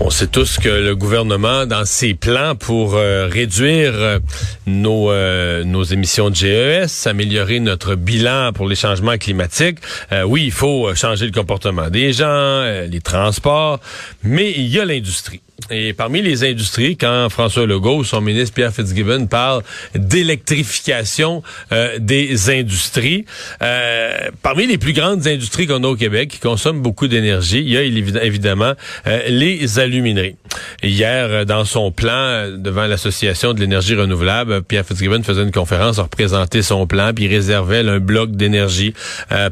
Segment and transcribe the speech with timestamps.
[0.00, 4.18] On sait tous que le gouvernement, dans ses plans pour euh, réduire euh,
[4.66, 9.78] nos, euh, nos émissions de GES, améliorer notre bilan pour les changements climatiques,
[10.26, 13.80] oui, il faut changer le comportement des gens, les transports,
[14.22, 15.40] mais il y a l'industrie.
[15.70, 19.62] Et parmi les industries, quand François Legault, son ministre Pierre Fitzgibbon parle
[19.94, 21.42] d'électrification
[21.72, 23.24] euh, des industries,
[23.60, 27.70] euh, parmi les plus grandes industries qu'on a au Québec, qui consomment beaucoup d'énergie, il
[27.70, 28.74] y a évidemment
[29.08, 30.36] euh, les alumineries.
[30.82, 36.04] Hier, dans son plan devant l'Association de l'énergie renouvelable, Pierre Fitzgibbon faisait une conférence, pour
[36.04, 38.94] représenter son plan, puis réservait un bloc d'énergie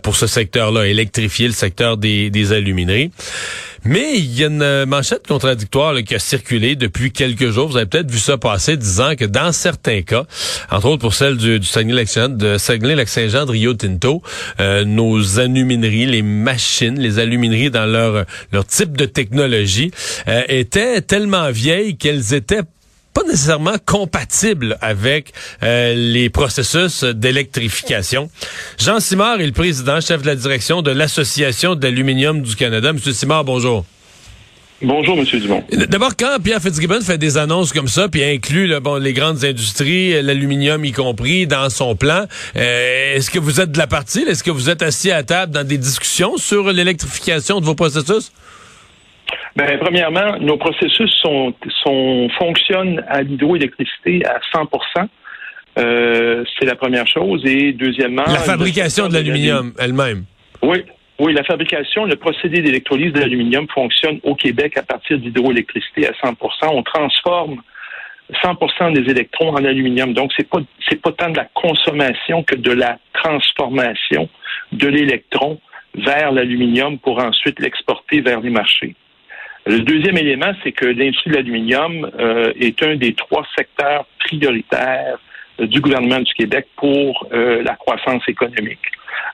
[0.02, 3.10] pour ce secteur-là, électrifier le secteur des, des alumineries.
[3.88, 7.68] Mais il y a une manchette contradictoire qui a circulé depuis quelques jours.
[7.68, 10.24] Vous avez peut-être vu ça passer, disant que dans certains cas,
[10.70, 14.22] entre autres pour celle du, du Saguenay-Lac-Saint-Jean de Rio Tinto,
[14.58, 19.92] euh, nos alumineries, les machines, les alumineries dans leur leur type de technologie
[20.26, 22.62] euh, étaient tellement vieilles qu'elles étaient
[23.16, 28.28] pas nécessairement compatible avec euh, les processus d'électrification.
[28.78, 32.92] Jean Simard est le président, chef de la direction de l'Association d'aluminium du Canada.
[32.92, 33.86] Monsieur Simard, bonjour.
[34.82, 35.64] Bonjour, Monsieur Dumont.
[35.88, 40.22] D'abord, quand Pierre Fitzgibbon fait des annonces comme ça, puis inclut bon, les grandes industries,
[40.22, 44.24] l'aluminium y compris, dans son plan, euh, est-ce que vous êtes de la partie?
[44.28, 48.30] Est-ce que vous êtes assis à table dans des discussions sur l'électrification de vos processus?
[49.56, 55.08] Ben, premièrement, nos processus sont, sont fonctionnent à l'hydroélectricité à 100%
[55.78, 57.42] euh, C'est la première chose.
[57.46, 58.24] Et deuxièmement...
[58.26, 60.24] La fabrication de l'aluminium elle-même.
[60.62, 60.84] Oui,
[61.18, 66.12] oui, la fabrication, le procédé d'électrolyse de l'aluminium fonctionne au Québec à partir d'hydroélectricité à
[66.12, 66.34] 100%
[66.72, 67.62] On transforme
[68.44, 70.12] 100% des électrons en aluminium.
[70.12, 74.28] Donc, c'est pas c'est pas tant de la consommation que de la transformation
[74.72, 75.58] de l'électron
[75.94, 78.94] vers l'aluminium pour ensuite l'exporter vers les marchés.
[79.66, 85.18] Le deuxième élément, c'est que l'industrie de l'aluminium euh, est un des trois secteurs prioritaires
[85.60, 88.78] euh, du gouvernement du Québec pour euh, la croissance économique.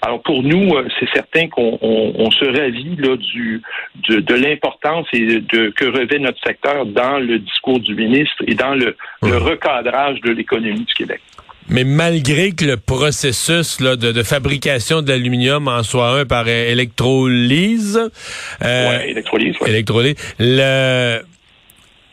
[0.00, 3.62] Alors pour nous, c'est certain qu'on se ravit là, du,
[4.08, 8.54] de, de l'importance et de, que revêt notre secteur dans le discours du ministre et
[8.54, 11.20] dans le, le recadrage de l'économie du Québec.
[11.68, 18.10] Mais malgré que le processus de, fabrication de l'aluminium en soit un par électrolyse,
[18.62, 21.20] euh, électrolyse, électrolyse, le,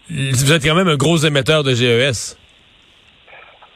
[0.09, 2.37] vous êtes quand même un gros émetteur de GES.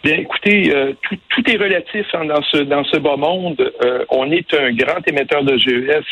[0.03, 0.93] Bien, écoutez, euh,
[1.29, 3.71] tout, est relatif hein, dans ce dans ce bas monde.
[3.85, 6.03] Euh, on est un grand émetteur de GES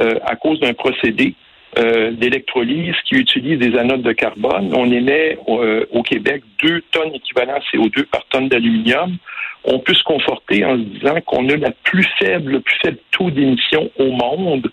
[0.00, 1.34] euh, à cause d'un procédé
[1.76, 4.72] euh, d'électrolyse qui utilise des anodes de carbone.
[4.74, 9.18] On émet euh, au Québec deux tonnes équivalent CO2 par tonne d'aluminium.
[9.64, 12.96] On peut se conforter en se disant qu'on a la plus faible, le plus faible
[13.10, 14.70] taux d'émission au monde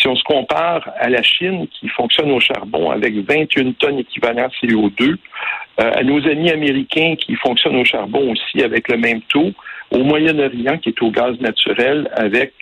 [0.00, 4.48] si on se compare à la Chine qui fonctionne au charbon avec 21 tonnes équivalent
[4.62, 5.16] CO2, euh,
[5.76, 9.52] à nos amis américains qui fonctionnent au charbon aussi avec le même taux,
[9.90, 12.54] au Moyen-Orient qui est au gaz naturel avec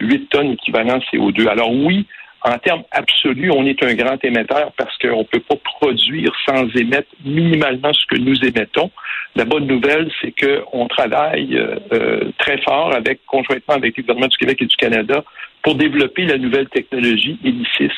[0.00, 1.48] 8 tonnes équivalent CO2.
[1.48, 2.06] Alors oui,
[2.42, 6.66] en termes absolus, on est un grand émetteur parce qu'on ne peut pas produire sans
[6.74, 8.90] émettre minimalement ce que nous émettons.
[9.36, 14.28] La bonne nouvelle, c'est qu'on travaille euh, euh, très fort avec, conjointement avec les gouvernements
[14.28, 15.22] du Québec et du Canada
[15.62, 17.94] pour développer la nouvelle technologie Hélicis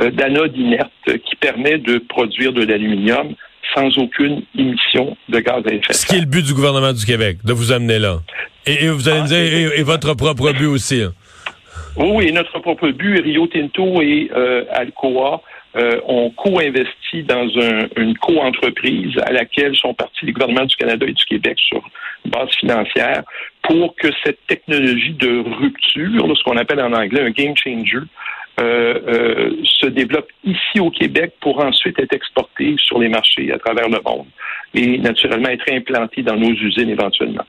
[0.00, 0.92] euh, d'anode inerte
[1.24, 3.34] qui permet de produire de l'aluminium
[3.74, 5.96] sans aucune émission de gaz à effet de serre.
[5.96, 8.20] Ce qui est le but du gouvernement du Québec, de vous amener là.
[8.66, 11.02] Et, vous allez me dire, et, votre propre but aussi.
[11.02, 11.12] Hein.
[11.98, 15.42] Oui, et notre propre but, Rio Tinto et euh, Alcoa
[15.76, 17.48] euh, ont co-investi dans
[17.96, 21.82] une co-entreprise à laquelle sont partis les gouvernements du Canada et du Québec sur
[22.24, 23.22] base financière
[23.62, 27.98] pour que cette technologie de rupture, ce qu'on appelle en anglais un game changer,
[28.60, 33.58] euh, euh, se développe ici au Québec pour ensuite être exportée sur les marchés à
[33.58, 34.26] travers le monde
[34.74, 37.44] et naturellement être implantée dans nos usines éventuellement.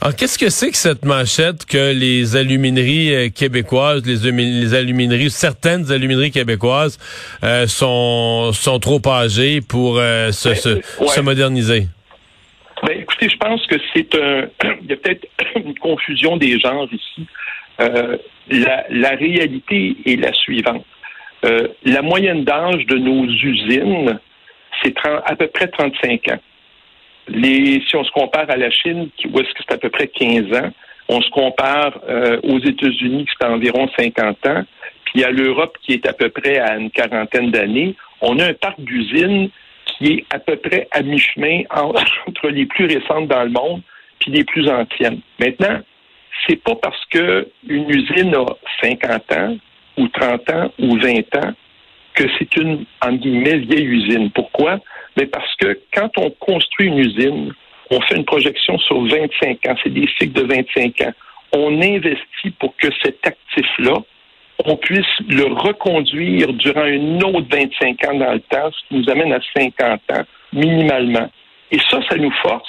[0.00, 5.30] Alors, qu'est-ce que c'est que cette manchette que les alumineries euh, québécoises, les, les alumineries,
[5.30, 6.98] certaines alumineries québécoises
[7.42, 11.88] euh, sont, sont trop âgées pour euh, se, ben, se, moderniser?
[12.82, 14.48] Ben, écoutez, je pense que c'est un...
[14.82, 15.26] Il y a peut-être
[15.56, 17.26] une confusion des genres ici.
[17.78, 20.84] la, la réalité est la suivante.
[21.42, 24.18] la moyenne d'âge de nos usines,
[24.82, 26.40] c'est à peu près 35 ans.
[27.28, 30.08] Les, si on se compare à la Chine, où est-ce que c'est à peu près
[30.08, 30.70] 15 ans,
[31.08, 34.64] on se compare euh, aux États-Unis, c'est environ 50 ans,
[35.04, 38.54] puis à l'Europe, qui est à peu près à une quarantaine d'années, on a un
[38.54, 39.50] parc d'usines
[39.86, 43.82] qui est à peu près à mi-chemin entre les plus récentes dans le monde
[44.18, 45.20] puis les plus anciennes.
[45.38, 45.80] Maintenant,
[46.46, 48.46] c'est pas parce que une usine a
[48.82, 49.56] 50 ans
[49.98, 51.52] ou 30 ans ou 20 ans
[52.14, 54.30] que c'est une, en guillemets, vieille usine.
[54.30, 54.80] Pourquoi?
[55.16, 57.52] Mais parce que quand on construit une usine,
[57.90, 61.12] on fait une projection sur 25 ans, c'est des cycles de 25 ans.
[61.52, 63.94] On investit pour que cet actif-là,
[64.64, 69.10] on puisse le reconduire durant une autre 25 ans dans le temps, ce qui nous
[69.10, 71.30] amène à 50 ans minimalement.
[71.70, 72.68] Et ça, ça nous force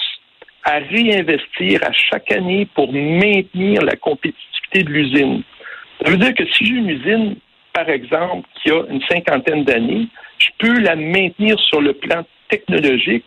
[0.63, 5.43] à réinvestir à chaque année pour maintenir la compétitivité de l'usine.
[6.03, 7.35] Ça veut dire que si j'ai une usine,
[7.73, 10.07] par exemple, qui a une cinquantaine d'années,
[10.39, 13.25] je peux la maintenir sur le plan technologique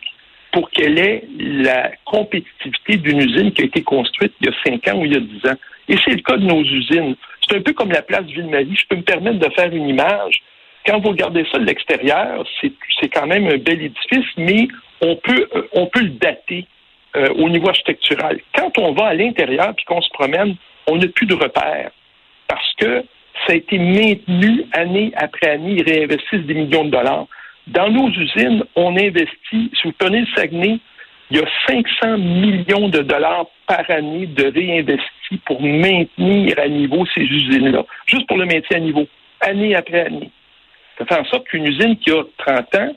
[0.51, 4.87] pour qu'elle ait la compétitivité d'une usine qui a été construite il y a cinq
[4.89, 5.55] ans ou il y a dix ans.
[5.87, 7.15] Et c'est le cas de nos usines.
[7.47, 8.75] C'est un peu comme la place Ville-Marie.
[8.75, 10.41] Je peux me permettre de faire une image.
[10.85, 14.67] Quand vous regardez ça de l'extérieur, c'est quand même un bel édifice, mais
[15.01, 16.65] on peut, euh, le dater
[17.15, 18.39] euh, au niveau architectural.
[18.55, 20.55] Quand on va à l'intérieur puis qu'on se promène,
[20.87, 21.91] on n'a plus de repères
[22.47, 23.03] parce que
[23.45, 25.75] ça a été maintenu année après année.
[25.77, 27.27] Ils réinvestissent des millions de dollars.
[27.67, 30.79] Dans nos usines, on investit, si vous prenez le Saguenay,
[31.29, 37.05] il y a 500 millions de dollars par année de réinvestis pour maintenir à niveau
[37.13, 39.07] ces usines-là, juste pour le maintien à niveau,
[39.39, 40.29] année après année.
[40.97, 42.95] Ça fait en sorte qu'une usine qui a 30 ans,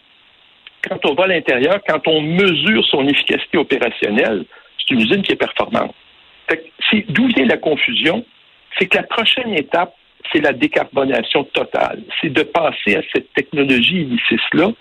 [0.88, 4.44] quand on va à l'intérieur, quand on mesure son efficacité opérationnelle,
[4.78, 5.94] c'est une usine qui est performante.
[7.08, 8.24] D'où vient la confusion?
[8.78, 9.94] C'est que la prochaine étape,
[10.32, 12.02] c'est la décarbonation totale.
[12.20, 14.72] C'est de passer à cette technologie Ilicis-là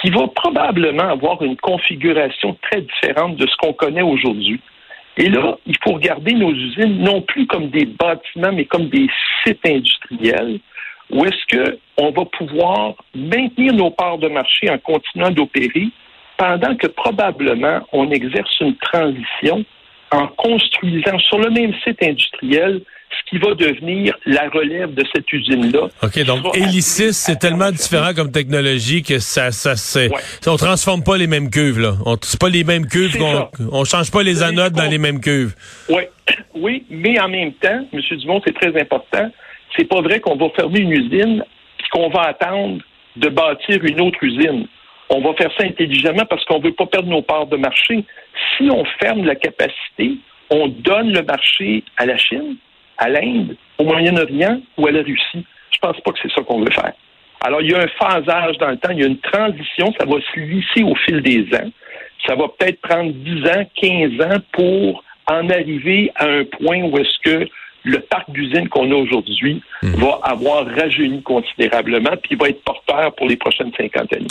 [0.00, 4.60] qui va probablement avoir une configuration très différente de ce qu'on connaît aujourd'hui.
[5.16, 9.08] Et là, il faut regarder nos usines non plus comme des bâtiments, mais comme des
[9.44, 10.60] sites industriels
[11.10, 11.56] où est-ce
[11.96, 15.88] qu'on va pouvoir maintenir nos parts de marché en continuant d'opérer
[16.36, 19.64] pendant que probablement on exerce une transition
[20.10, 25.30] en construisant sur le même site industriel ce qui va devenir la relève de cette
[25.32, 25.88] usine-là.
[26.02, 30.10] OK, donc Hélicis, c'est tellement différent comme technologie que ça, ça c'est,
[30.46, 31.94] on transforme pas les mêmes cuves, là.
[32.04, 35.20] On, c'est pas les mêmes cuves, on, on change pas les anodes dans les mêmes
[35.20, 35.54] cuves.
[35.88, 36.02] Oui,
[36.54, 38.00] oui, mais en même temps, M.
[38.18, 39.30] Dumont, c'est très important.
[39.76, 41.44] C'est pas vrai qu'on va fermer une usine
[41.78, 42.82] puis qu'on va attendre
[43.16, 44.66] de bâtir une autre usine.
[45.10, 48.04] On va faire ça intelligemment parce qu'on veut pas perdre nos parts de marché.
[48.58, 50.18] Si on ferme la capacité,
[50.50, 52.56] on donne le marché à la Chine,
[52.96, 55.46] à l'Inde, au Moyen-Orient ou à la Russie.
[55.70, 56.92] Je pense pas que c'est ça qu'on veut faire.
[57.40, 60.04] Alors, il y a un phasage dans le temps, il y a une transition, ça
[60.04, 61.70] va se lisser au fil des ans.
[62.26, 66.98] Ça va peut-être prendre 10 ans, 15 ans pour en arriver à un point où
[66.98, 67.48] est-ce que
[67.84, 69.94] le parc d'usines qu'on a aujourd'hui hmm.
[69.94, 74.26] va avoir rajeuni considérablement, puis va être porteur pour les prochaines 50 années.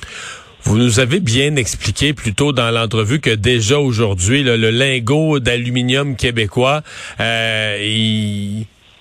[0.67, 6.17] Vous nous avez bien expliqué plus tôt dans l'entrevue que déjà aujourd'hui, le, lingot d'aluminium
[6.17, 6.81] québécois,
[7.21, 7.77] euh,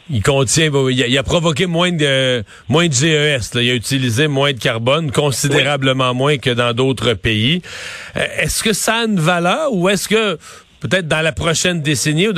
[0.09, 3.51] il, contient, il a, provoqué moins de moins de GES.
[3.57, 7.63] Il a utilisé moins de carbone, considérablement moins que dans d'autres pays.
[8.17, 10.39] Euh, est-ce que ça a une valeur ou est-ce que
[10.81, 12.33] peut-être dans la prochaine décennie, ou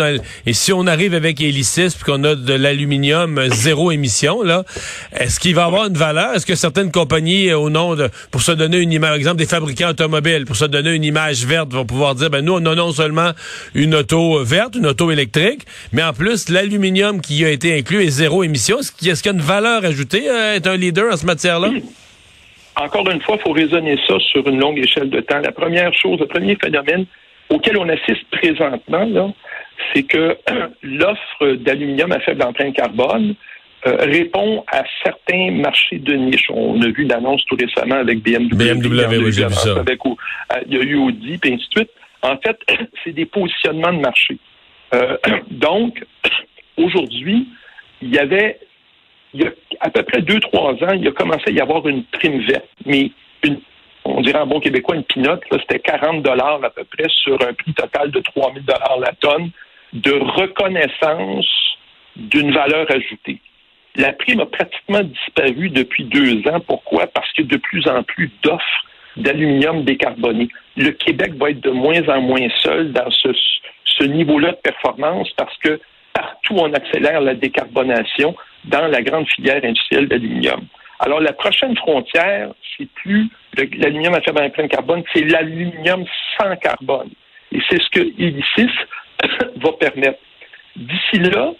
[0.46, 4.64] et si on arrive avec Hélicis puis qu'on a de l'aluminium zéro émission, là,
[5.12, 6.34] est-ce qu'il va avoir une valeur?
[6.34, 9.46] Est-ce que certaines compagnies, au nom de, pour se donner une image, par exemple des
[9.46, 12.74] fabricants automobiles, pour se donner une image verte, vont pouvoir dire, ben nous, on a
[12.74, 13.30] non seulement
[13.74, 18.10] une auto verte, une auto électrique, mais en plus, l'aluminium qui a été inclus est
[18.10, 18.80] zéro émission.
[18.80, 21.70] Est-ce qu'il y a une valeur ajoutée à être un leader en ce matière-là?
[22.76, 25.40] Encore une fois, il faut raisonner ça sur une longue échelle de temps.
[25.40, 27.06] La première chose, le premier phénomène,
[27.50, 29.34] auquel on assiste présentement,
[29.92, 30.36] c'est que
[30.82, 33.34] l'offre d'aluminium à faible empreinte carbone
[33.86, 36.50] euh, répond à certains marchés de niche.
[36.50, 38.56] On a vu l'annonce tout récemment avec BMW.
[38.56, 39.78] BMW, oui, vu ça.
[39.78, 40.00] Avec,
[40.66, 41.90] il y a eu Audi, et ainsi de suite.
[42.22, 42.58] En fait,
[43.04, 44.38] c'est des positionnements de marché.
[44.94, 45.16] Euh,
[45.50, 46.04] donc,
[46.76, 47.48] aujourd'hui,
[48.02, 48.58] il y avait,
[49.32, 49.50] il y a
[49.80, 52.68] à peu près deux, trois ans, il a commencé à y avoir une prime verte,
[52.84, 53.12] mais
[53.44, 53.60] une
[54.16, 57.52] on dirait en bon québécois, une pinote, c'était 40 dollars à peu près sur un
[57.52, 59.50] prix total de 3 000 dollars la tonne
[59.92, 61.46] de reconnaissance
[62.16, 63.40] d'une valeur ajoutée.
[63.96, 66.60] La prime a pratiquement disparu depuis deux ans.
[66.60, 67.06] Pourquoi?
[67.06, 68.84] Parce a de plus en plus d'offres
[69.16, 70.48] d'aluminium décarboné.
[70.76, 73.28] Le Québec va être de moins en moins seul dans ce,
[73.84, 75.80] ce niveau-là de performance parce que
[76.12, 80.66] partout on accélère la décarbonation dans la grande filière industrielle d'aluminium.
[81.00, 83.28] Alors la prochaine frontière, c'est plus
[83.62, 86.04] l'aluminium à faible empreinte carbone, c'est l'aluminium
[86.38, 87.10] sans carbone.
[87.52, 88.70] Et c'est ce que Illicis
[89.56, 90.18] va permettre.
[90.76, 91.52] D'ici là,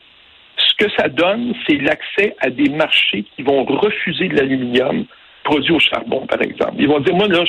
[0.57, 5.07] ce que ça donne, c'est l'accès à des marchés qui vont refuser de l'aluminium
[5.45, 6.75] produit au charbon, par exemple.
[6.79, 7.45] Ils vont dire, moi, là,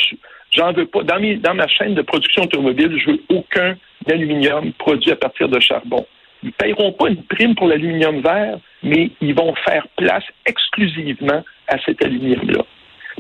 [0.52, 1.04] j'en veux pas.
[1.04, 3.76] Dans, dans ma chaîne de production automobile, je veux aucun
[4.10, 6.06] aluminium produit à partir de charbon.
[6.42, 11.44] Ils ne paieront pas une prime pour l'aluminium vert, mais ils vont faire place exclusivement
[11.68, 12.64] à cet aluminium-là.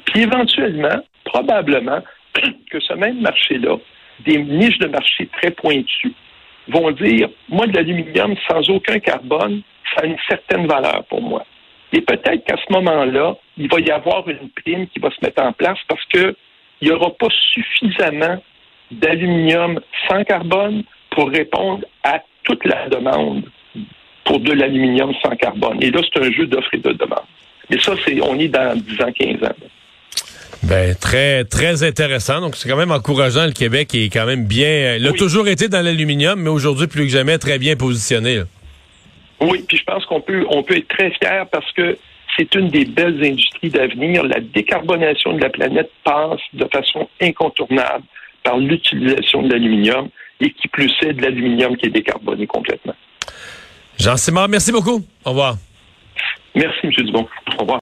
[0.06, 2.02] Puis éventuellement, probablement,
[2.72, 3.78] que ce même marché-là,
[4.26, 6.14] des niches de marché très pointues,
[6.68, 9.62] vont dire, moi, de l'aluminium sans aucun carbone,
[9.94, 11.46] ça a une certaine valeur pour moi.
[11.92, 15.42] Et peut-être qu'à ce moment-là, il va y avoir une prime qui va se mettre
[15.42, 16.36] en place parce qu'il
[16.84, 18.42] n'y aura pas suffisamment
[18.92, 23.44] d'aluminium sans carbone pour répondre à toute la demande
[24.24, 25.82] pour de l'aluminium sans carbone.
[25.82, 27.26] Et là, c'est un jeu d'offre et de demande.
[27.70, 29.56] Mais ça, c'est, on est dans 10 ans, 15 ans.
[30.64, 32.42] Ben très très intéressant.
[32.42, 33.46] Donc c'est quand même encourageant.
[33.46, 34.96] Le Québec est quand même bien.
[34.96, 38.42] Il a toujours été dans l'aluminium, mais aujourd'hui plus que jamais très bien positionné.
[39.42, 41.98] Oui, puis je pense qu'on peut, on peut être très fier parce que
[42.38, 44.24] c'est une des belles industries d'avenir.
[44.24, 48.04] La décarbonation de la planète passe de façon incontournable
[48.44, 50.10] par l'utilisation de l'aluminium
[50.42, 52.96] et qui plus est de l'aluminium qui est décarboné complètement.
[53.98, 55.06] Jean Simard, merci beaucoup.
[55.26, 55.56] Au revoir.
[56.56, 56.92] Merci, M.
[56.92, 57.28] Dubon.
[57.58, 57.78] Au revoir.